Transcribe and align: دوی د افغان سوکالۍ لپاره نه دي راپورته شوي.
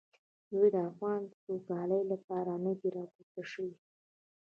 دوی 0.51 0.67
د 0.75 0.77
افغان 0.89 1.21
سوکالۍ 1.43 2.01
لپاره 2.11 2.51
نه 2.65 2.73
دي 2.79 2.89
راپورته 2.97 3.41
شوي. 3.51 3.73